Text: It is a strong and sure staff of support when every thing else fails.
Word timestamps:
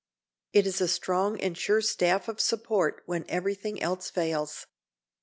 It 0.51 0.65
is 0.65 0.81
a 0.81 0.87
strong 0.87 1.39
and 1.39 1.55
sure 1.55 1.79
staff 1.79 2.27
of 2.27 2.41
support 2.41 3.03
when 3.05 3.23
every 3.29 3.53
thing 3.53 3.79
else 3.79 4.09
fails. 4.09 4.65